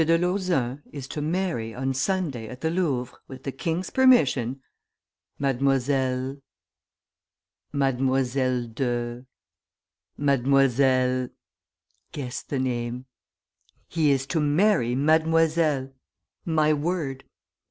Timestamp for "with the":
3.27-3.51